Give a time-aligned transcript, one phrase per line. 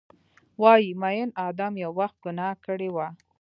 [0.61, 3.07] وایې، میین ادم یو وخت ګناه کړي وه